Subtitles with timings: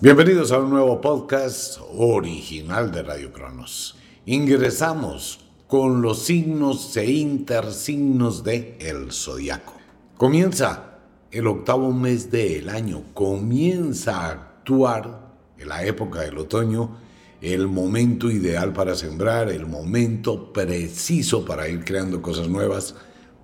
[0.00, 3.96] Bienvenidos a un nuevo podcast original de Radio Cronos.
[4.26, 9.72] Ingresamos con los signos e intersignos de el zodiaco.
[10.16, 11.00] Comienza
[11.32, 16.96] el octavo mes del año, comienza a actuar en la época del otoño,
[17.40, 22.94] el momento ideal para sembrar, el momento preciso para ir creando cosas nuevas,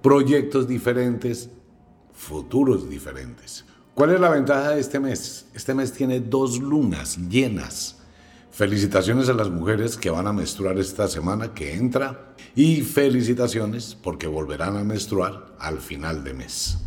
[0.02, 1.50] proyectos diferentes,
[2.12, 3.64] futuros diferentes.
[3.94, 5.46] ¿Cuál es la ventaja de este mes?
[5.54, 7.98] Este mes tiene dos lunas llenas.
[8.50, 14.26] Felicitaciones a las mujeres que van a menstruar esta semana que entra y felicitaciones porque
[14.26, 16.78] volverán a menstruar al final de mes.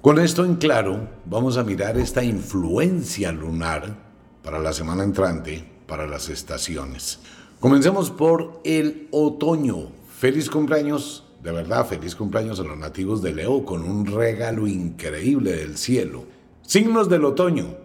[0.00, 3.98] Con esto en claro, vamos a mirar esta influencia lunar
[4.42, 7.18] para la semana entrante, para las estaciones.
[7.60, 9.92] Comencemos por el otoño.
[10.08, 15.52] Feliz cumpleaños de verdad, feliz cumpleaños a los nativos de Leo con un regalo increíble
[15.52, 16.26] del cielo.
[16.60, 17.78] Signos del otoño.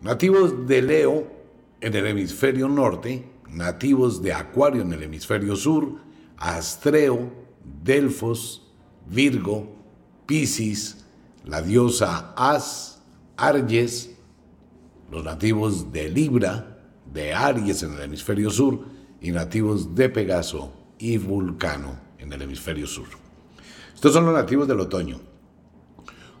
[0.00, 1.26] Nativos de Leo
[1.80, 5.96] en el hemisferio norte, nativos de Acuario en el hemisferio sur,
[6.36, 7.32] Astreo,
[7.82, 8.70] Delfos,
[9.08, 9.74] Virgo,
[10.26, 11.04] Piscis,
[11.44, 13.02] la diosa As,
[13.36, 14.14] Arges,
[15.10, 16.78] los nativos de Libra,
[17.12, 18.84] de Aries en el hemisferio sur
[19.20, 23.08] y nativos de Pegaso y Vulcano en el hemisferio sur.
[23.94, 25.20] Estos son los nativos del otoño.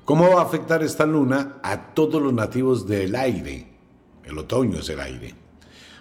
[0.04, 3.66] ¿Cómo va a afectar esta luna a todos los nativos del aire?
[4.24, 5.34] El otoño es el aire.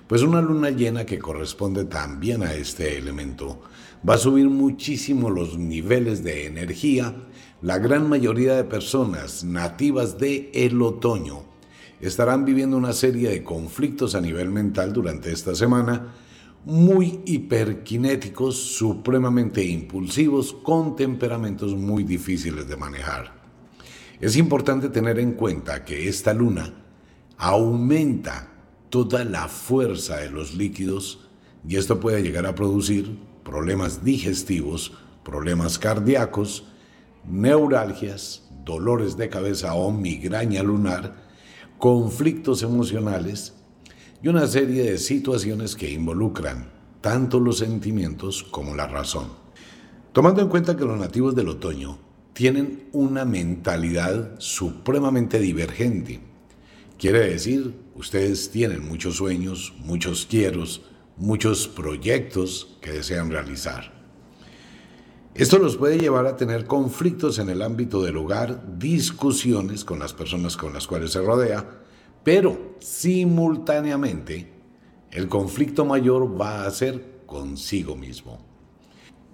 [0.07, 3.61] Pues una luna llena que corresponde también a este elemento
[4.07, 7.13] va a subir muchísimo los niveles de energía.
[7.61, 11.43] La gran mayoría de personas nativas de el otoño
[11.99, 16.13] estarán viviendo una serie de conflictos a nivel mental durante esta semana
[16.67, 23.31] muy hiperkinéticos, supremamente impulsivos, con temperamentos muy difíciles de manejar.
[24.19, 26.73] Es importante tener en cuenta que esta luna
[27.37, 28.51] aumenta
[28.89, 31.29] toda la fuerza de los líquidos
[31.65, 34.91] y esto puede llegar a producir problemas digestivos,
[35.23, 36.65] problemas cardíacos,
[37.25, 41.15] neuralgias, dolores de cabeza o migraña lunar,
[41.77, 43.56] conflictos emocionales,
[44.27, 46.71] una serie de situaciones que involucran
[47.01, 49.29] tanto los sentimientos como la razón.
[50.11, 51.99] Tomando en cuenta que los nativos del otoño
[52.33, 56.19] tienen una mentalidad supremamente divergente,
[56.97, 60.81] quiere decir, ustedes tienen muchos sueños, muchos quieros,
[61.15, 63.93] muchos proyectos que desean realizar.
[65.35, 70.13] Esto los puede llevar a tener conflictos en el ámbito del hogar, discusiones con las
[70.13, 71.83] personas con las cuales se rodea,
[72.27, 74.51] pero simultáneamente,
[75.11, 78.45] el conflicto mayor va a ser consigo mismo.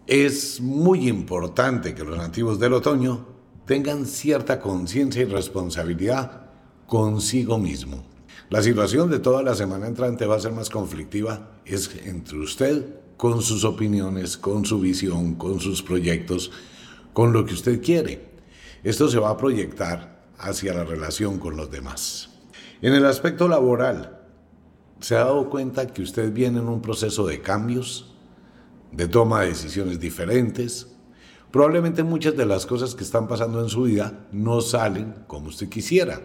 [0.05, 3.25] Es muy importante que los nativos del otoño
[3.65, 6.51] tengan cierta conciencia y responsabilidad
[6.85, 8.03] consigo mismo.
[8.51, 12.85] La situación de toda la semana entrante va a ser más conflictiva, es entre usted
[13.17, 16.51] con sus opiniones, con su visión, con sus proyectos,
[17.11, 18.29] con lo que usted quiere.
[18.83, 22.29] Esto se va a proyectar hacia la relación con los demás.
[22.83, 24.19] En el aspecto laboral,
[24.99, 28.13] ¿se ha dado cuenta que usted viene en un proceso de cambios,
[28.91, 30.93] de toma de decisiones diferentes?
[31.49, 35.69] Probablemente muchas de las cosas que están pasando en su vida no salen como usted
[35.69, 36.19] quisiera.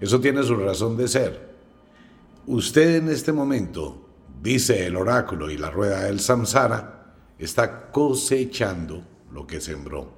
[0.00, 1.56] Eso tiene su razón de ser.
[2.46, 4.06] Usted en este momento,
[4.40, 10.12] dice el oráculo y la rueda del samsara, está cosechando lo que sembró.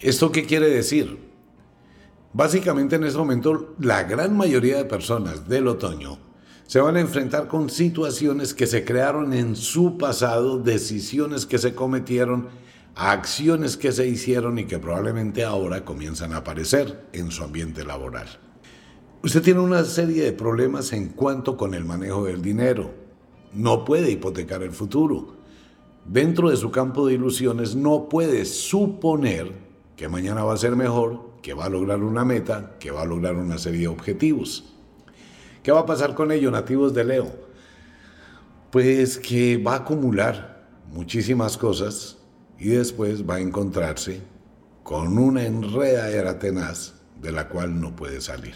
[0.00, 1.31] ¿Esto qué quiere decir?
[2.34, 6.18] Básicamente en este momento la gran mayoría de personas del otoño
[6.66, 11.74] se van a enfrentar con situaciones que se crearon en su pasado, decisiones que se
[11.74, 12.48] cometieron,
[12.94, 18.26] acciones que se hicieron y que probablemente ahora comienzan a aparecer en su ambiente laboral.
[19.22, 23.02] Usted tiene una serie de problemas en cuanto con el manejo del dinero.
[23.52, 25.34] no puede hipotecar el futuro.
[26.06, 29.52] Dentro de su campo de ilusiones no puede suponer
[29.94, 33.06] que mañana va a ser mejor, que va a lograr una meta, que va a
[33.06, 34.64] lograr una serie de objetivos.
[35.62, 37.30] ¿Qué va a pasar con ello, nativos de Leo?
[38.70, 42.18] Pues que va a acumular muchísimas cosas
[42.58, 44.22] y después va a encontrarse
[44.82, 48.54] con una enredadera tenaz de la cual no puede salir.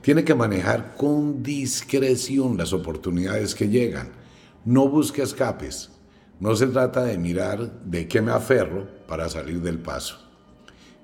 [0.00, 4.10] Tiene que manejar con discreción las oportunidades que llegan.
[4.64, 5.90] No busque escapes.
[6.40, 10.31] No se trata de mirar de qué me aferro para salir del paso.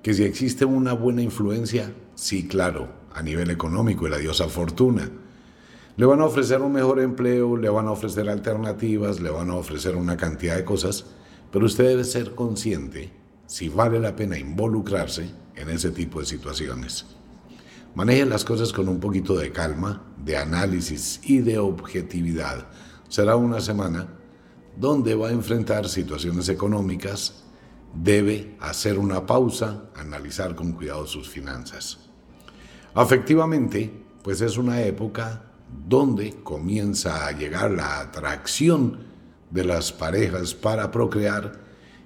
[0.01, 5.09] Que si existe una buena influencia, sí, claro, a nivel económico y la diosa fortuna.
[5.97, 9.55] Le van a ofrecer un mejor empleo, le van a ofrecer alternativas, le van a
[9.55, 11.05] ofrecer una cantidad de cosas,
[11.51, 13.11] pero usted debe ser consciente
[13.47, 17.05] si vale la pena involucrarse en ese tipo de situaciones.
[17.95, 22.67] Maneje las cosas con un poquito de calma, de análisis y de objetividad.
[23.09, 24.07] Será una semana
[24.77, 27.43] donde va a enfrentar situaciones económicas,
[27.93, 31.97] debe hacer una pausa, analizar con cuidado sus finanzas.
[32.93, 33.91] Afectivamente,
[34.23, 35.43] pues es una época
[35.87, 38.99] donde comienza a llegar la atracción
[39.49, 41.61] de las parejas para procrear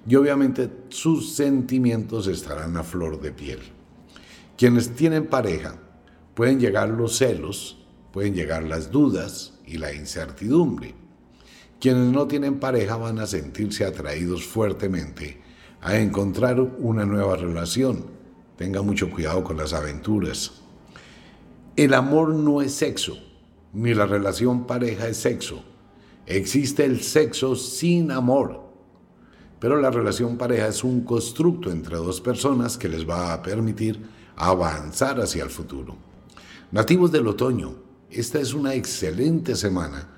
[0.06, 3.60] y obviamente sus sentimientos estarán a flor de piel.
[4.56, 5.76] Quienes tienen pareja
[6.34, 7.78] pueden llegar los celos,
[8.12, 10.94] pueden llegar las dudas y la incertidumbre.
[11.80, 15.43] Quienes no tienen pareja van a sentirse atraídos fuertemente
[15.84, 18.06] a encontrar una nueva relación.
[18.56, 20.62] Tenga mucho cuidado con las aventuras.
[21.76, 23.18] El amor no es sexo,
[23.74, 25.62] ni la relación pareja es sexo.
[26.26, 28.64] Existe el sexo sin amor.
[29.60, 34.00] Pero la relación pareja es un constructo entre dos personas que les va a permitir
[34.36, 35.96] avanzar hacia el futuro.
[36.72, 37.74] Nativos del otoño,
[38.10, 40.08] esta es una excelente semana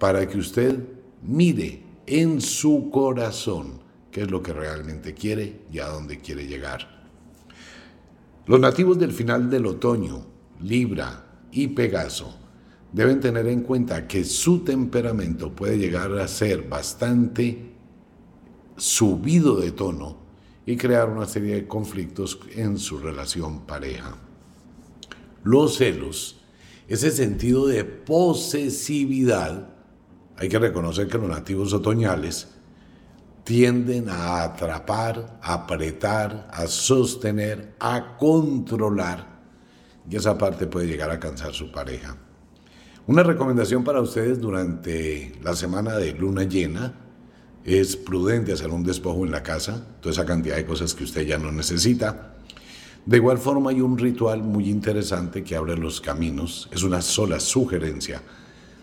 [0.00, 0.80] para que usted
[1.22, 3.81] mire en su corazón
[4.12, 7.02] qué es lo que realmente quiere y a dónde quiere llegar.
[8.46, 10.26] Los nativos del final del otoño,
[10.60, 12.38] Libra y Pegaso,
[12.92, 17.72] deben tener en cuenta que su temperamento puede llegar a ser bastante
[18.76, 20.18] subido de tono
[20.66, 24.16] y crear una serie de conflictos en su relación pareja.
[25.42, 26.40] Los celos,
[26.86, 29.70] ese sentido de posesividad,
[30.36, 32.48] hay que reconocer que los nativos otoñales
[33.44, 39.26] tienden a atrapar, a apretar, a sostener, a controlar,
[40.08, 42.16] y esa parte puede llegar a cansar su pareja.
[43.06, 46.94] Una recomendación para ustedes durante la semana de luna llena
[47.64, 51.26] es prudente hacer un despojo en la casa, toda esa cantidad de cosas que usted
[51.26, 52.36] ya no necesita.
[53.04, 57.40] De igual forma hay un ritual muy interesante que abre los caminos, es una sola
[57.40, 58.22] sugerencia.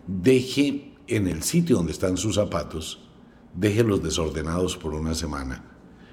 [0.05, 3.08] Deje en el sitio donde están sus zapatos,
[3.53, 5.63] déjelos desordenados por una semana.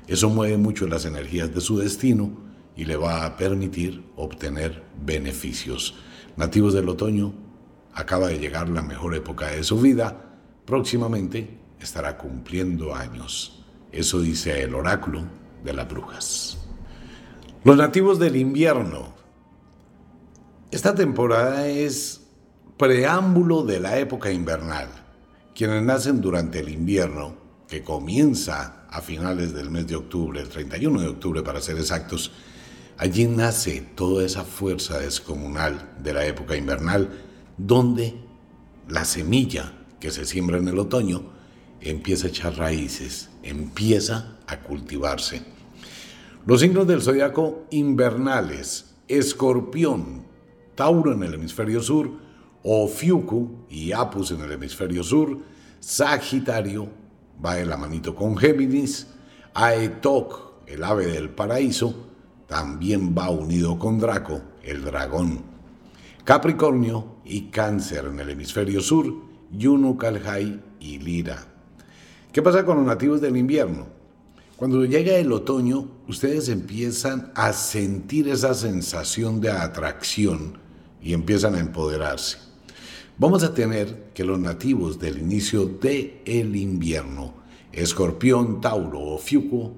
[0.07, 2.31] Eso mueve mucho las energías de su destino
[2.77, 5.97] y le va a permitir obtener beneficios.
[6.37, 7.33] Nativos del otoño,
[7.95, 10.39] acaba de llegar la mejor época de su vida.
[10.65, 13.65] Próximamente estará cumpliendo años.
[13.91, 15.23] Eso dice el oráculo
[15.65, 16.59] de las brujas.
[17.65, 19.15] Los nativos del invierno.
[20.71, 22.27] Esta temporada es
[22.77, 24.89] preámbulo de la época invernal.
[25.57, 27.35] Quienes nacen durante el invierno,
[27.67, 32.31] que comienza a finales del mes de octubre, el 31 de octubre para ser exactos,
[32.99, 37.09] allí nace toda esa fuerza descomunal de la época invernal,
[37.57, 38.17] donde
[38.87, 41.23] la semilla que se siembra en el otoño
[41.81, 45.43] empieza a echar raíces, empieza a cultivarse.
[46.45, 50.27] Los signos del zodiaco invernales, escorpión,
[50.75, 52.26] Tauro en el hemisferio sur,
[52.69, 55.39] Ofiuco y Apus en el hemisferio sur,
[55.79, 56.89] Sagitario
[57.45, 59.07] va de la manito con Géminis,
[59.55, 62.09] Aetok, el ave del paraíso,
[62.49, 65.45] también va unido con Draco, el dragón.
[66.25, 69.15] Capricornio y Cáncer en el hemisferio sur,
[69.53, 71.47] Yuno, Caljay y Lira
[72.33, 73.87] ¿Qué pasa con los nativos del invierno?
[74.57, 80.59] Cuando llega el otoño, ustedes empiezan a sentir esa sensación de atracción
[81.01, 82.46] y empiezan a empoderarse.
[83.19, 87.33] Vamos a tener que los nativos del inicio del el invierno,
[87.73, 89.73] Escorpión, Tauro, Fiuco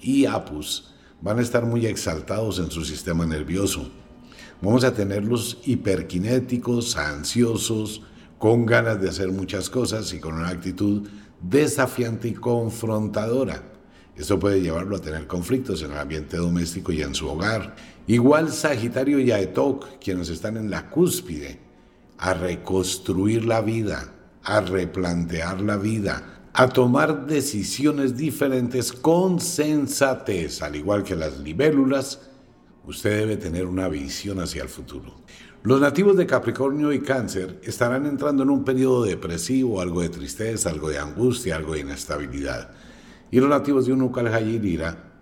[0.00, 3.90] y Apus, van a estar muy exaltados en su sistema nervioso.
[4.62, 8.02] Vamos a tenerlos hiperkinéticos, ansiosos,
[8.38, 11.08] con ganas de hacer muchas cosas y con una actitud
[11.42, 13.60] desafiante y confrontadora.
[14.16, 17.74] Esto puede llevarlo a tener conflictos en el ambiente doméstico y en su hogar.
[18.06, 21.66] Igual Sagitario y Aetok, quienes están en la cúspide,
[22.18, 30.76] a reconstruir la vida, a replantear la vida, a tomar decisiones diferentes con sensatez, al
[30.76, 32.20] igual que las libélulas,
[32.84, 35.14] usted debe tener una visión hacia el futuro.
[35.62, 40.70] Los nativos de Capricornio y Cáncer estarán entrando en un periodo depresivo, algo de tristeza,
[40.70, 42.70] algo de angustia, algo de inestabilidad.
[43.30, 45.12] Y los nativos de Unucal Hayirira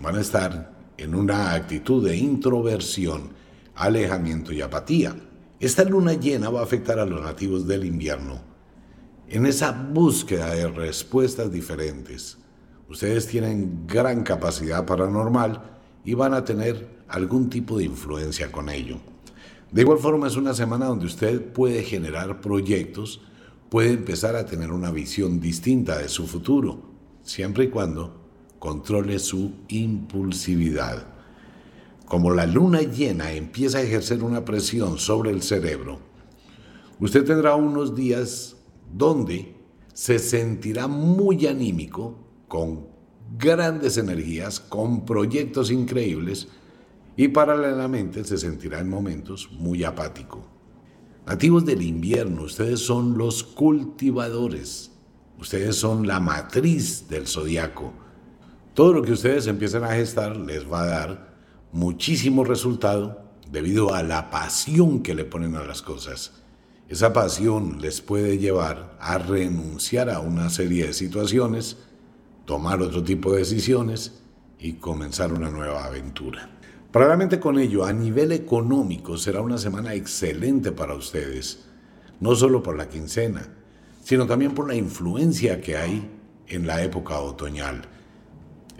[0.00, 3.30] van a estar en una actitud de introversión,
[3.74, 5.16] alejamiento y apatía.
[5.62, 8.40] Esta luna llena va a afectar a los nativos del invierno
[9.28, 12.36] en esa búsqueda de respuestas diferentes.
[12.88, 15.62] Ustedes tienen gran capacidad paranormal
[16.04, 18.96] y van a tener algún tipo de influencia con ello.
[19.70, 23.20] De igual forma es una semana donde usted puede generar proyectos,
[23.70, 26.82] puede empezar a tener una visión distinta de su futuro,
[27.22, 28.20] siempre y cuando
[28.58, 31.11] controle su impulsividad.
[32.12, 35.98] Como la luna llena empieza a ejercer una presión sobre el cerebro,
[37.00, 38.54] usted tendrá unos días
[38.92, 39.56] donde
[39.94, 42.86] se sentirá muy anímico, con
[43.38, 46.48] grandes energías, con proyectos increíbles
[47.16, 50.44] y paralelamente se sentirá en momentos muy apático.
[51.26, 54.90] Nativos del invierno, ustedes son los cultivadores,
[55.38, 57.94] ustedes son la matriz del zodiaco.
[58.74, 61.31] Todo lo que ustedes empiezan a gestar les va a dar
[61.72, 66.42] muchísimo resultado debido a la pasión que le ponen a las cosas.
[66.88, 71.78] Esa pasión les puede llevar a renunciar a una serie de situaciones,
[72.44, 74.22] tomar otro tipo de decisiones
[74.58, 76.50] y comenzar una nueva aventura.
[76.92, 81.64] Probablemente con ello, a nivel económico, será una semana excelente para ustedes,
[82.20, 83.48] no solo por la quincena,
[84.04, 86.10] sino también por la influencia que hay
[86.48, 87.88] en la época otoñal.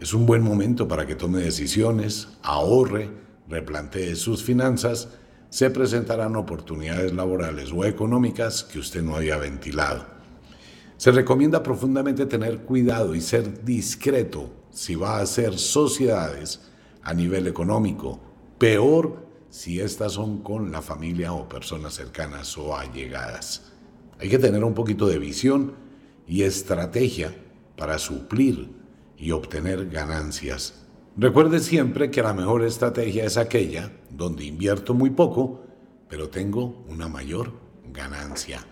[0.02, 3.08] Es un buen momento para que tome decisiones, ahorre,
[3.48, 5.10] replantee sus finanzas,
[5.48, 10.04] se presentarán oportunidades laborales o económicas que usted no había ventilado.
[10.96, 16.62] Se recomienda profundamente tener cuidado y ser discreto si va a hacer sociedades
[17.04, 18.18] a nivel económico,
[18.58, 23.70] peor si estas son con la familia o personas cercanas o allegadas.
[24.18, 25.74] Hay que tener un poquito de visión
[26.26, 27.32] y estrategia
[27.76, 28.81] para suplir
[29.22, 30.74] y obtener ganancias.
[31.16, 35.62] Recuerde siempre que la mejor estrategia es aquella donde invierto muy poco,
[36.08, 37.52] pero tengo una mayor
[37.92, 38.66] ganancia.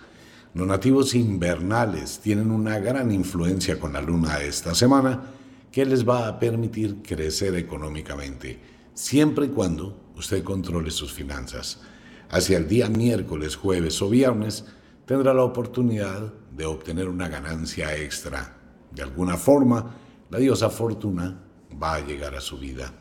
[0.54, 5.22] Los nativos invernales tienen una gran influencia con la luna esta semana
[5.70, 8.58] que les va a permitir crecer económicamente,
[8.92, 11.80] siempre y cuando usted controle sus finanzas.
[12.28, 14.64] Hacia el día miércoles, jueves o viernes
[15.06, 18.56] tendrá la oportunidad de obtener una ganancia extra.
[18.90, 19.94] De alguna forma,
[20.30, 21.42] la diosa Fortuna
[21.80, 22.92] va a llegar a su vida.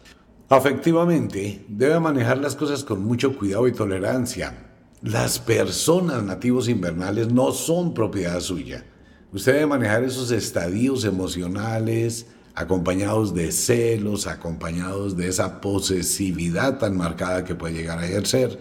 [0.50, 4.66] Afectivamente, debe manejar las cosas con mucho cuidado y tolerancia.
[5.04, 8.84] Las personas nativos invernales no son propiedad suya.
[9.32, 17.46] Usted debe manejar esos estadios emocionales acompañados de celos, acompañados de esa posesividad tan marcada
[17.46, 18.60] que puede llegar a ejercer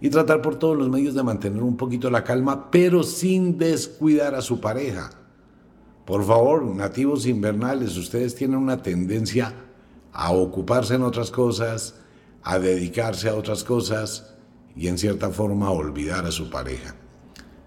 [0.00, 4.34] y tratar por todos los medios de mantener un poquito la calma, pero sin descuidar
[4.34, 5.10] a su pareja.
[6.04, 9.54] Por favor, nativos invernales, ustedes tienen una tendencia
[10.12, 11.94] a ocuparse en otras cosas,
[12.42, 14.34] a dedicarse a otras cosas
[14.74, 16.94] y en cierta forma a olvidar a su pareja.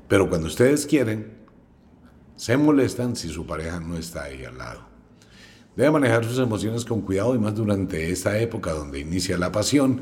[0.07, 1.43] Pero cuando ustedes quieren,
[2.35, 4.81] se molestan si su pareja no está ahí al lado.
[5.75, 10.01] Debe manejar sus emociones con cuidado y más durante esta época donde inicia la pasión,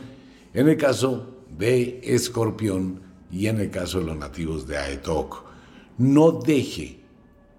[0.54, 5.46] en el caso de Escorpión y en el caso de los nativos de Aetok.
[5.98, 7.01] No deje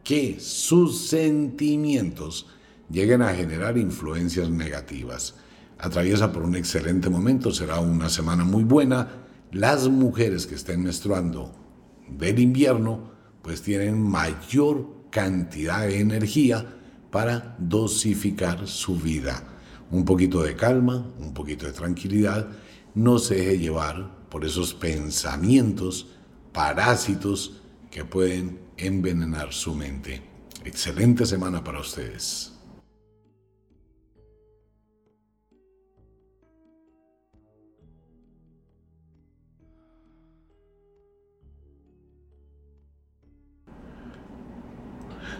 [0.04, 2.46] que sus sentimientos
[2.90, 5.34] lleguen a generar influencias negativas.
[5.78, 9.08] Atraviesa por un excelente momento, será una semana muy buena.
[9.50, 11.52] Las mujeres que estén menstruando
[12.08, 13.10] del invierno
[13.42, 16.64] pues tienen mayor cantidad de energía
[17.10, 19.44] para dosificar su vida.
[19.90, 22.48] Un poquito de calma, un poquito de tranquilidad,
[22.94, 26.06] no se deje llevar por esos pensamientos
[26.52, 30.20] parásitos que pueden envenenar su mente.
[30.64, 32.52] Excelente semana para ustedes.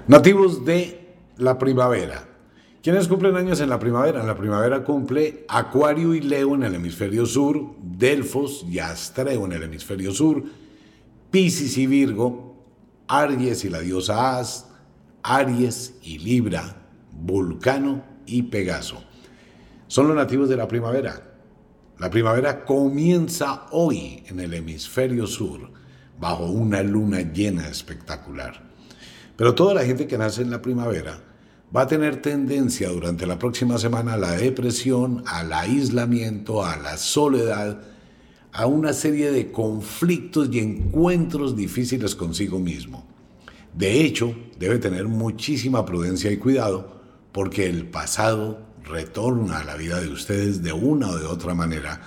[0.09, 2.29] Nativos de la primavera.
[2.83, 4.21] ¿Quiénes cumplen años en la primavera?
[4.21, 9.53] En la primavera cumple Acuario y Leo en el hemisferio sur, Delfos y Astreo en
[9.53, 10.43] el hemisferio sur,
[11.31, 12.52] Piscis y Virgo
[13.13, 14.69] Aries y la diosa As,
[15.23, 16.77] Aries y Libra,
[17.13, 19.05] Vulcano y Pegaso.
[19.87, 21.23] Son los nativos de la primavera.
[21.99, 25.71] La primavera comienza hoy en el hemisferio sur.
[26.19, 28.63] bajo una luna llena espectacular.
[29.37, 31.21] Pero toda la gente que nace en la primavera
[31.75, 36.97] va a tener tendencia durante la próxima semana a la depresión, al aislamiento, a la
[36.97, 37.92] soledad,
[38.53, 43.07] a una serie de conflictos y encuentros difíciles consigo mismo.
[43.75, 47.01] De hecho, debe tener muchísima prudencia y cuidado
[47.33, 52.01] porque el pasado retorna a la vida de ustedes de una o de otra manera.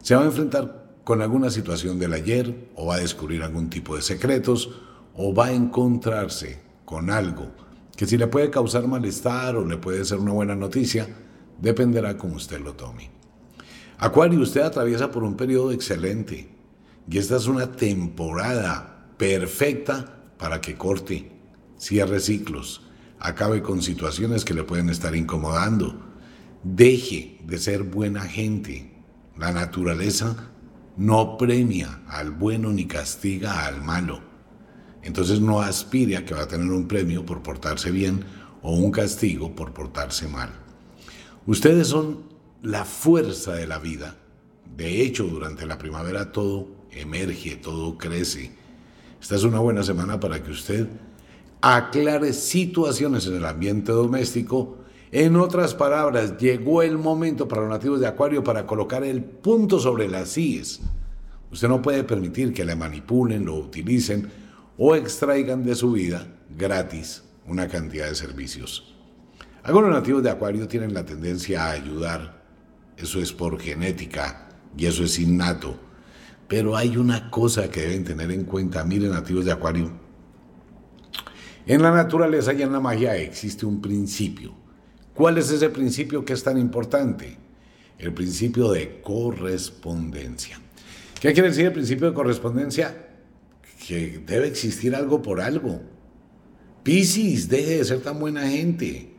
[0.00, 3.96] Se va a enfrentar con alguna situación del ayer o va a descubrir algún tipo
[3.96, 4.70] de secretos
[5.14, 7.48] o va a encontrarse con algo
[7.98, 11.08] que si le puede causar malestar o le puede ser una buena noticia,
[11.60, 13.17] dependerá como usted lo tome.
[14.00, 16.48] Acuario, usted atraviesa por un periodo excelente
[17.10, 21.32] y esta es una temporada perfecta para que corte,
[21.78, 22.82] cierre ciclos,
[23.18, 26.00] acabe con situaciones que le pueden estar incomodando,
[26.62, 28.92] deje de ser buena gente.
[29.36, 30.52] La naturaleza
[30.96, 34.20] no premia al bueno ni castiga al malo.
[35.02, 38.24] Entonces no aspire a que va a tener un premio por portarse bien
[38.62, 40.50] o un castigo por portarse mal.
[41.46, 42.27] Ustedes son
[42.62, 44.16] la fuerza de la vida.
[44.76, 48.52] De hecho, durante la primavera todo emerge, todo crece.
[49.20, 50.88] Esta es una buena semana para que usted
[51.60, 54.78] aclare situaciones en el ambiente doméstico.
[55.10, 59.80] En otras palabras, llegó el momento para los nativos de Acuario para colocar el punto
[59.80, 60.80] sobre las IES.
[61.50, 64.30] Usted no puede permitir que le manipulen, lo utilicen
[64.76, 68.94] o extraigan de su vida gratis una cantidad de servicios.
[69.62, 72.37] Algunos nativos de Acuario tienen la tendencia a ayudar.
[72.98, 75.78] Eso es por genética y eso es innato.
[76.48, 79.92] Pero hay una cosa que deben tener en cuenta, miren nativos de Acuario.
[81.66, 84.54] En la naturaleza y en la magia existe un principio.
[85.14, 87.36] ¿Cuál es ese principio que es tan importante?
[87.98, 90.60] El principio de correspondencia.
[91.20, 93.08] ¿Qué quiere decir el principio de correspondencia?
[93.86, 95.82] Que debe existir algo por algo.
[96.82, 99.10] Piscis, deje de ser tan buena gente.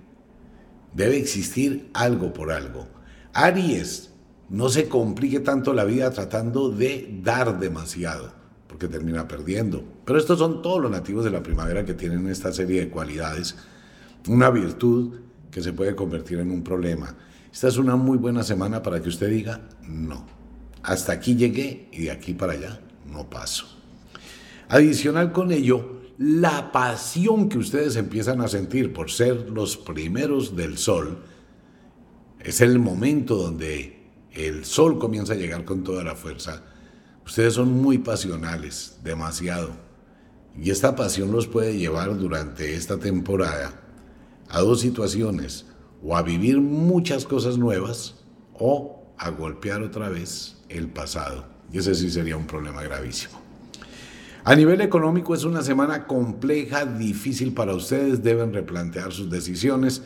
[0.93, 2.87] Debe existir algo por algo.
[3.33, 4.13] Aries,
[4.49, 8.33] no se complique tanto la vida tratando de dar demasiado,
[8.67, 9.83] porque termina perdiendo.
[10.05, 13.55] Pero estos son todos los nativos de la primavera que tienen esta serie de cualidades,
[14.27, 15.19] una virtud
[15.51, 17.15] que se puede convertir en un problema.
[17.51, 20.25] Esta es una muy buena semana para que usted diga, no,
[20.83, 22.79] hasta aquí llegué y de aquí para allá
[23.11, 23.65] no paso.
[24.69, 30.77] Adicional con ello, la pasión que ustedes empiezan a sentir por ser los primeros del
[30.77, 31.19] sol,
[32.39, 33.99] es el momento donde
[34.31, 36.63] el sol comienza a llegar con toda la fuerza.
[37.25, 39.71] Ustedes son muy pasionales, demasiado.
[40.57, 43.73] Y esta pasión los puede llevar durante esta temporada
[44.49, 45.65] a dos situaciones,
[46.01, 48.15] o a vivir muchas cosas nuevas,
[48.53, 51.45] o a golpear otra vez el pasado.
[51.71, 53.39] Y ese sí sería un problema gravísimo.
[54.43, 60.01] A nivel económico es una semana compleja, difícil para ustedes, deben replantear sus decisiones,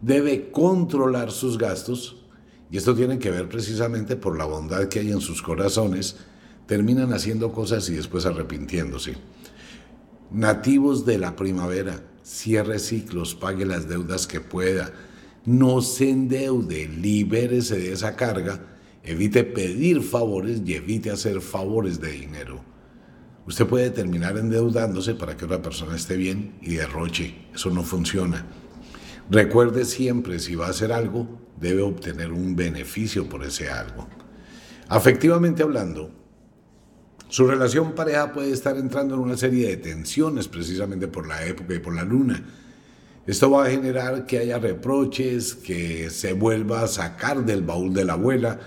[0.00, 2.16] debe controlar sus gastos,
[2.70, 6.16] y esto tiene que ver precisamente por la bondad que hay en sus corazones,
[6.66, 9.16] terminan haciendo cosas y después arrepintiéndose.
[10.30, 14.92] Nativos de la primavera, cierre ciclos, pague las deudas que pueda,
[15.46, 18.60] no se endeude, libérese de esa carga,
[19.02, 22.60] evite pedir favores y evite hacer favores de dinero.
[23.46, 27.34] Usted puede terminar endeudándose para que otra persona esté bien y derroche.
[27.54, 28.44] Eso no funciona.
[29.30, 31.28] Recuerde siempre, si va a hacer algo,
[31.60, 34.08] debe obtener un beneficio por ese algo.
[34.88, 36.10] Afectivamente hablando,
[37.28, 41.74] su relación pareja puede estar entrando en una serie de tensiones precisamente por la época
[41.74, 42.42] y por la luna.
[43.26, 48.06] Esto va a generar que haya reproches, que se vuelva a sacar del baúl de
[48.06, 48.58] la abuela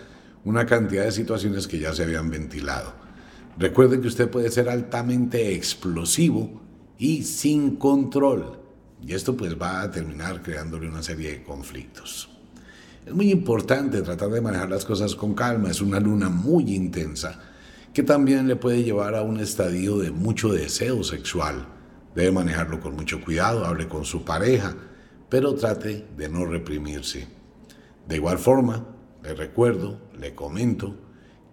[0.45, 2.93] una cantidad de situaciones que ya se habían ventilado.
[3.57, 6.61] Recuerde que usted puede ser altamente explosivo
[6.99, 8.60] y sin control.
[9.01, 12.29] Y esto pues va a terminar creándole una serie de conflictos.
[13.05, 17.39] Es muy importante tratar de manejar las cosas con calma, es una luna muy intensa
[17.93, 21.67] que también le puede llevar a un estadio de mucho deseo sexual.
[22.15, 24.75] Debe manejarlo con mucho cuidado, hable con su pareja,
[25.29, 27.27] pero trate de no reprimirse.
[28.07, 28.85] De igual forma,
[29.23, 30.95] le recuerdo, le comento,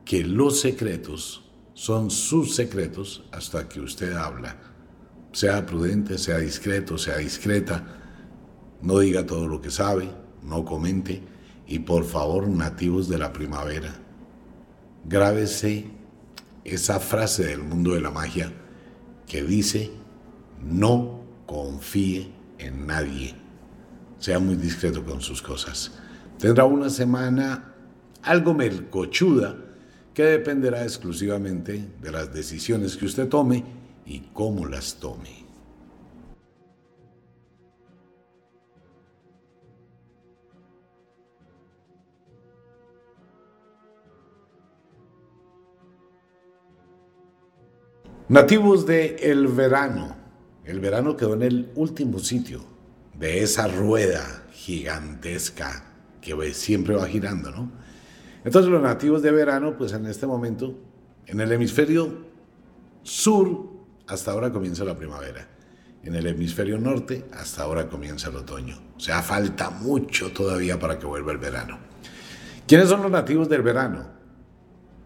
[0.04, 4.56] que los secretos son sus secretos hasta que usted habla.
[5.38, 7.84] Sea prudente, sea discreto, sea discreta,
[8.82, 10.10] no diga todo lo que sabe,
[10.42, 11.22] no comente
[11.68, 13.94] y por favor, nativos de la primavera,
[15.04, 15.92] grábese
[16.64, 18.52] esa frase del mundo de la magia
[19.28, 19.92] que dice,
[20.60, 23.36] no confíe en nadie.
[24.18, 25.92] Sea muy discreto con sus cosas.
[26.36, 27.76] Tendrá una semana
[28.24, 29.56] algo melcochuda
[30.12, 33.77] que dependerá exclusivamente de las decisiones que usted tome
[34.08, 35.46] y cómo las tome.
[48.30, 50.16] Nativos de el verano.
[50.64, 52.62] El verano quedó en el último sitio
[53.18, 55.84] de esa rueda gigantesca
[56.20, 57.72] que siempre va girando, ¿no?
[58.44, 60.74] Entonces los nativos de verano, pues en este momento,
[61.26, 62.26] en el hemisferio
[63.02, 63.67] sur,
[64.08, 65.48] hasta ahora comienza la primavera.
[66.02, 68.78] En el hemisferio norte, hasta ahora comienza el otoño.
[68.96, 71.78] O sea, falta mucho todavía para que vuelva el verano.
[72.66, 74.06] ¿Quiénes son los nativos del verano?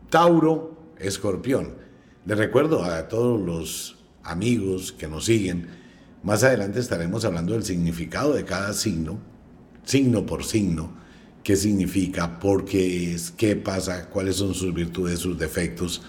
[0.08, 1.74] Tauro, escorpión.
[2.24, 5.68] Les recuerdo a todos los amigos que nos siguen,
[6.22, 9.18] más adelante estaremos hablando del significado de cada signo,
[9.84, 10.92] signo por signo,
[11.42, 16.02] qué significa, por qué es, qué pasa, cuáles son sus virtudes, sus defectos.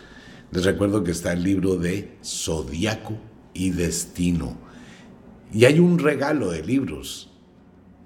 [0.53, 3.17] Les recuerdo que está el libro de Zodiaco
[3.55, 4.55] y Destino.
[5.51, 7.31] Y hay un regalo de libros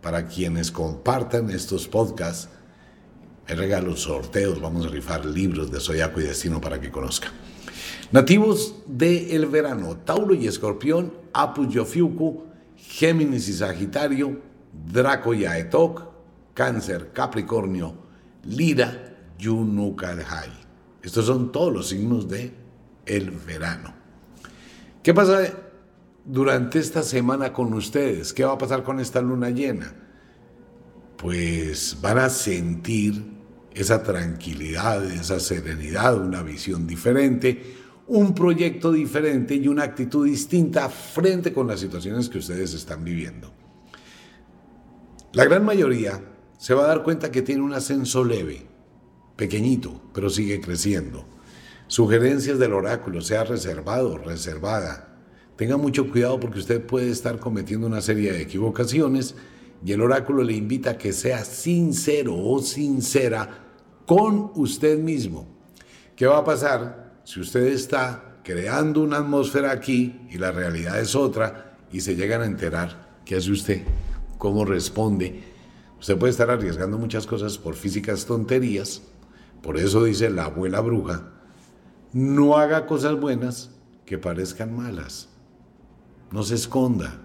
[0.02, 2.48] para quienes compartan estos podcasts.
[3.50, 7.34] Hay regalos, sorteos, vamos a rifar libros de Zodiaco y Destino para que conozcan.
[8.14, 11.80] Nativos del verano, Tauro y Escorpión, Apus y
[12.78, 14.40] Géminis y Sagitario,
[14.90, 16.02] Draco y Aetok,
[16.54, 17.94] Cáncer, Capricornio,
[18.46, 20.67] Lira, Yunukalhai.
[21.08, 22.52] Estos son todos los signos de
[23.06, 23.94] el verano.
[25.02, 25.54] ¿Qué pasa
[26.26, 28.34] durante esta semana con ustedes?
[28.34, 29.96] ¿Qué va a pasar con esta luna llena?
[31.16, 33.24] Pues van a sentir
[33.74, 41.54] esa tranquilidad, esa serenidad, una visión diferente, un proyecto diferente y una actitud distinta frente
[41.54, 43.54] con las situaciones que ustedes están viviendo.
[45.32, 46.22] La gran mayoría
[46.58, 48.67] se va a dar cuenta que tiene un ascenso leve,
[49.38, 51.26] pequeñito, pero sigue creciendo.
[51.88, 55.18] Sugerencias del oráculo, sea reservado, reservada.
[55.56, 59.36] Tenga mucho cuidado porque usted puede estar cometiendo una serie de equivocaciones
[59.86, 63.64] y el oráculo le invita a que sea sincero o sincera
[64.06, 65.48] con usted mismo.
[66.16, 71.16] ¿Qué va a pasar si usted está creando una atmósfera aquí y la realidad es
[71.16, 73.20] otra y se llegan a enterar?
[73.24, 73.84] ¿Qué hace usted?
[74.38, 75.44] ¿Cómo responde?
[76.00, 79.02] Usted puede estar arriesgando muchas cosas por físicas tonterías.
[79.62, 81.32] Por eso dice la abuela bruja,
[82.14, 83.72] no haga cosas buenas
[84.06, 85.30] que parezcan malas.
[86.32, 87.22] No se esconda.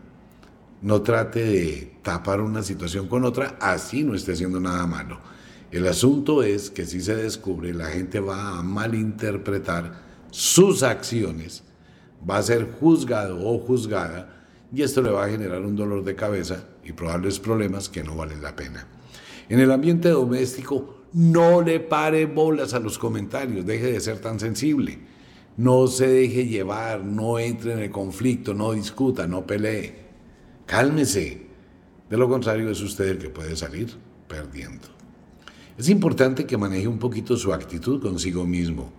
[0.80, 5.20] No trate de tapar una situación con otra, así no esté haciendo nada malo.
[5.70, 11.62] El asunto es que si se descubre, la gente va a malinterpretar sus acciones,
[12.28, 14.42] va a ser juzgado o juzgada
[14.74, 18.16] y esto le va a generar un dolor de cabeza y probables problemas que no
[18.16, 18.86] valen la pena.
[19.48, 24.40] En el ambiente doméstico, no le pare bolas a los comentarios, deje de ser tan
[24.40, 24.98] sensible.
[25.56, 29.94] No se deje llevar, no entre en el conflicto, no discuta, no pelee.
[30.66, 31.42] Cálmese.
[32.08, 33.94] De lo contrario, es usted el que puede salir
[34.28, 34.88] perdiendo.
[35.76, 38.92] Es importante que maneje un poquito su actitud consigo mismo.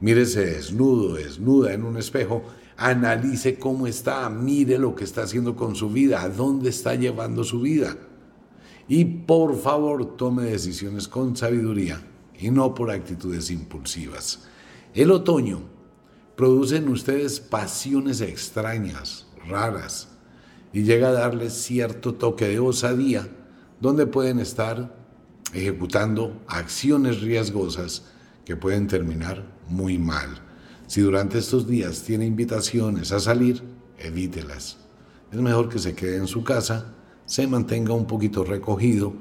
[0.00, 2.42] Mírese desnudo, desnuda en un espejo
[2.76, 7.44] analice cómo está, mire lo que está haciendo con su vida, a dónde está llevando
[7.44, 7.96] su vida.
[8.94, 12.02] Y por favor tome decisiones con sabiduría
[12.38, 14.40] y no por actitudes impulsivas.
[14.92, 15.62] El otoño
[16.36, 20.08] produce en ustedes pasiones extrañas, raras,
[20.74, 23.30] y llega a darles cierto toque de osadía,
[23.80, 24.94] donde pueden estar
[25.54, 28.02] ejecutando acciones riesgosas
[28.44, 30.28] que pueden terminar muy mal.
[30.86, 33.62] Si durante estos días tiene invitaciones a salir,
[33.96, 34.76] evítelas.
[35.32, 36.94] Es mejor que se quede en su casa,
[37.26, 39.12] se mantenga un poquito recogido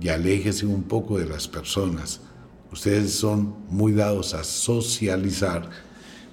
[0.00, 2.20] y aléjese un poco de las personas.
[2.72, 5.68] Ustedes son muy dados a socializar,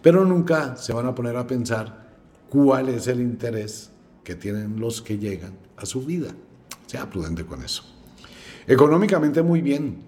[0.01, 2.09] pero nunca se van a poner a pensar
[2.49, 3.89] cuál es el interés
[4.23, 6.29] que tienen los que llegan a su vida.
[6.87, 7.83] Sea prudente con eso.
[8.67, 10.03] Económicamente muy bien.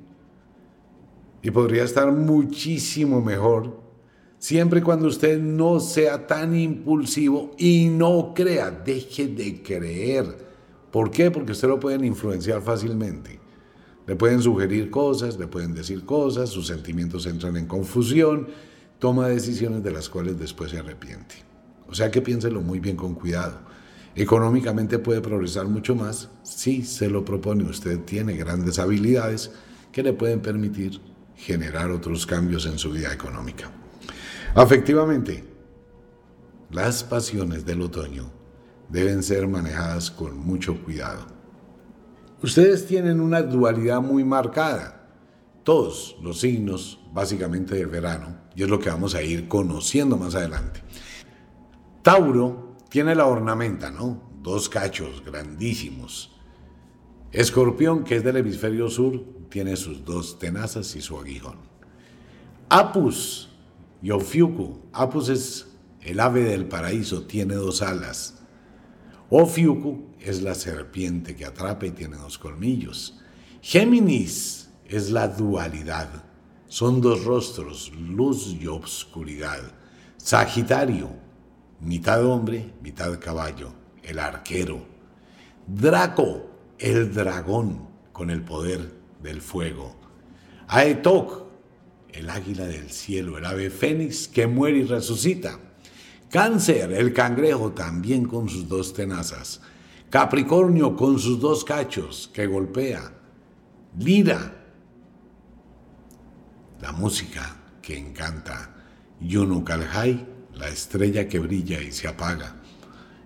[1.41, 3.88] Y podría estar muchísimo mejor
[4.39, 10.46] Siempre y cuando usted no sea tan impulsivo y no crea, deje de creer.
[10.91, 11.32] ¿Por qué?
[11.32, 13.39] Porque usted lo pueden influenciar fácilmente.
[14.06, 18.47] Le pueden sugerir cosas, le pueden decir cosas, sus sentimientos entran en confusión,
[19.00, 21.36] toma decisiones de las cuales después se arrepiente.
[21.89, 23.60] O sea que piénselo muy bien con cuidado.
[24.15, 27.65] Económicamente puede progresar mucho más si se lo propone.
[27.65, 29.52] Usted tiene grandes habilidades
[29.91, 31.00] que le pueden permitir
[31.36, 33.69] generar otros cambios en su vida económica.
[34.56, 35.43] Afectivamente,
[36.71, 38.37] las pasiones del otoño
[38.89, 41.28] deben ser manejadas con mucho cuidado.
[42.41, 44.93] Ustedes tienen una dualidad muy marcada.
[45.63, 50.34] todos los signos básicamente del verano y es lo que vamos a ir conociendo más
[50.34, 50.82] adelante.
[52.02, 54.32] Tauro tiene la ornamenta, ¿no?
[54.41, 56.34] Dos cachos grandísimos.
[57.34, 61.58] Escorpión, que es del hemisferio sur, tiene sus dos tenazas y su aguijón.
[62.69, 63.50] Apus
[64.02, 64.80] y Ofiuku.
[64.93, 65.67] Apus es
[66.02, 68.41] el ave del paraíso, tiene dos alas.
[69.30, 73.20] Ofiuku es la serpiente que atrapa y tiene dos colmillos.
[73.62, 76.08] Géminis es la dualidad.
[76.68, 79.60] Son dos rostros, luz y obscuridad.
[80.16, 81.10] Sagitario,
[81.82, 84.86] mitad hombre, mitad caballo, el arquero.
[85.68, 89.94] Draco, el dragón con el poder del fuego.
[90.70, 91.48] Aetok,
[92.13, 95.60] el águila del cielo, el ave fénix que muere y resucita.
[96.30, 99.62] Cáncer, el cangrejo también con sus dos tenazas.
[100.10, 103.13] Capricornio con sus dos cachos que golpea.
[103.98, 104.54] Lira,
[106.82, 108.74] la música que encanta.
[109.20, 112.58] Yunu Kalhai, la estrella que brilla y se apaga.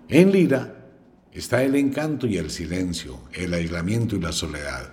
[0.08, 0.88] En Lira
[1.32, 4.92] está el encanto y el silencio, el aislamiento y la soledad.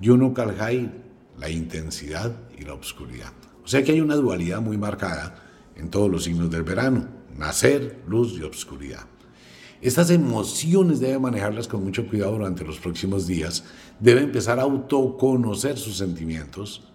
[0.00, 0.90] Yunu Kalhai,
[1.38, 3.32] la intensidad y la obscuridad.
[3.64, 5.42] O sea que hay una dualidad muy marcada
[5.74, 9.06] en todos los signos del verano, nacer, luz y obscuridad.
[9.80, 13.64] Estas emociones debe manejarlas con mucho cuidado durante los próximos días,
[14.00, 16.88] debe empezar a autoconocer sus sentimientos,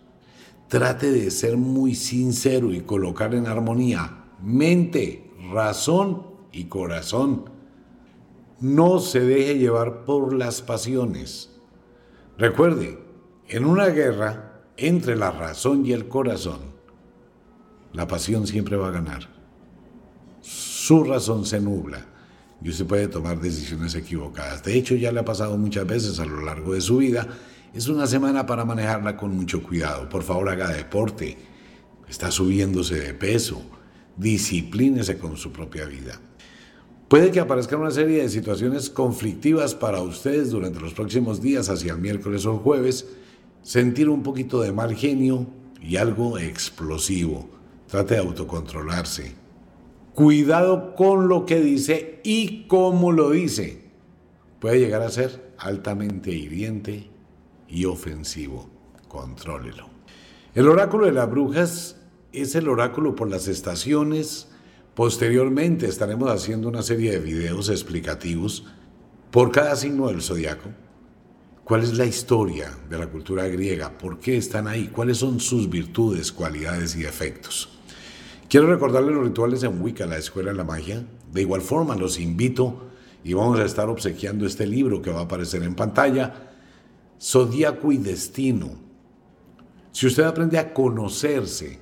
[0.68, 7.50] trate de ser muy sincero y colocar en armonía mente, razón y corazón.
[8.60, 11.50] No se deje llevar por las pasiones.
[12.38, 13.00] Recuerde,
[13.48, 16.60] en una guerra entre la razón y el corazón,
[17.94, 19.41] la pasión siempre va a ganar.
[20.82, 22.04] Su razón se nubla
[22.60, 24.64] y usted puede tomar decisiones equivocadas.
[24.64, 27.28] De hecho, ya le ha pasado muchas veces a lo largo de su vida.
[27.72, 30.10] Es una semana para manejarla con mucho cuidado.
[30.10, 31.38] Por favor, haga deporte.
[32.10, 33.62] Está subiéndose de peso.
[34.18, 36.20] Disciplínese con su propia vida.
[37.08, 41.94] Puede que aparezcan una serie de situaciones conflictivas para ustedes durante los próximos días, hacia
[41.94, 43.06] el miércoles o el jueves,
[43.62, 45.46] sentir un poquito de mal genio
[45.80, 47.48] y algo explosivo.
[47.88, 49.41] Trate de autocontrolarse.
[50.22, 53.82] Cuidado con lo que dice y cómo lo dice.
[54.60, 57.10] Puede llegar a ser altamente hiriente
[57.68, 58.70] y ofensivo.
[59.08, 59.90] Contrólelo.
[60.54, 61.98] El oráculo de las brujas
[62.34, 64.48] es el oráculo por las estaciones,
[64.94, 68.66] Posteriormente estaremos haciendo una serie de videos explicativos
[69.32, 70.70] por cada signo del zodiaco.
[71.64, 73.98] ¿Cuál es la historia de la cultura griega?
[73.98, 74.90] ¿Por qué están ahí?
[74.90, 77.81] ¿Cuáles son sus virtudes, cualidades y efectos?
[78.52, 81.06] Quiero recordarles los rituales en Wicca, la Escuela de la Magia.
[81.32, 82.90] De igual forma, los invito
[83.24, 86.52] y vamos a estar obsequiando este libro que va a aparecer en pantalla,
[87.18, 88.72] Zodíaco y Destino.
[89.94, 91.80] Si usted aprende a conocerse,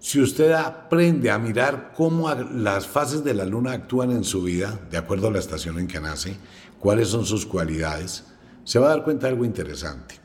[0.00, 4.76] si usted aprende a mirar cómo las fases de la luna actúan en su vida,
[4.90, 6.36] de acuerdo a la estación en que nace,
[6.80, 8.24] cuáles son sus cualidades,
[8.64, 10.16] se va a dar cuenta de algo interesante.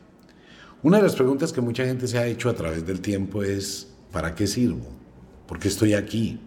[0.81, 3.93] Una de las preguntas que mucha gente se ha hecho a través del tiempo es,
[4.11, 5.02] ¿para qué sirvo?
[5.47, 6.39] ¿Por qué estoy aquí?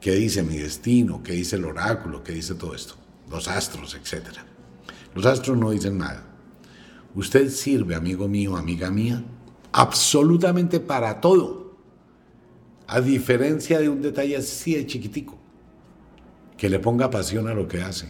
[0.00, 1.22] ¿Qué dice mi destino?
[1.22, 2.22] ¿Qué dice el oráculo?
[2.22, 2.94] ¿Qué dice todo esto?
[3.30, 4.24] Los astros, etc.
[5.14, 6.26] Los astros no dicen nada.
[7.14, 9.22] Usted sirve, amigo mío, amiga mía,
[9.72, 11.60] absolutamente para todo
[12.92, 15.38] a diferencia de un detalle así de chiquitico,
[16.56, 18.08] que le ponga pasión a lo que hace.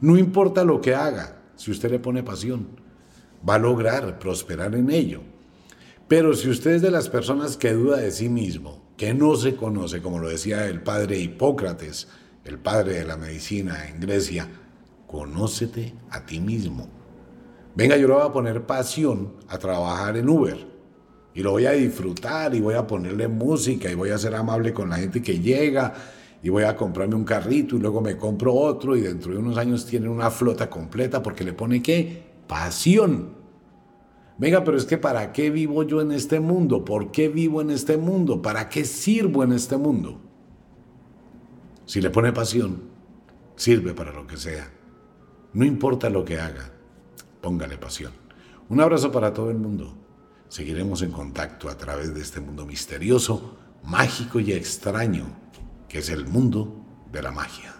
[0.00, 2.68] No importa lo que haga, si usted le pone pasión,
[3.46, 5.22] va a lograr prosperar en ello.
[6.06, 9.56] Pero si usted es de las personas que duda de sí mismo, que no se
[9.56, 12.08] conoce, como lo decía el padre Hipócrates,
[12.44, 14.48] el padre de la medicina en Grecia,
[15.06, 16.88] conócete a ti mismo.
[17.74, 20.74] Venga, yo le voy a poner pasión a trabajar en Uber
[21.34, 24.72] y lo voy a disfrutar y voy a ponerle música y voy a ser amable
[24.72, 25.92] con la gente que llega
[26.40, 29.56] y voy a comprarme un carrito y luego me compro otro y dentro de unos
[29.56, 32.22] años tiene una flota completa porque le pone qué?
[32.46, 33.33] Pasión.
[34.36, 36.84] Venga, pero es que ¿para qué vivo yo en este mundo?
[36.84, 38.42] ¿Por qué vivo en este mundo?
[38.42, 40.20] ¿Para qué sirvo en este mundo?
[41.86, 42.82] Si le pone pasión,
[43.54, 44.70] sirve para lo que sea.
[45.52, 46.72] No importa lo que haga,
[47.40, 48.12] póngale pasión.
[48.68, 49.94] Un abrazo para todo el mundo.
[50.48, 55.26] Seguiremos en contacto a través de este mundo misterioso, mágico y extraño,
[55.88, 57.74] que es el mundo de la magia.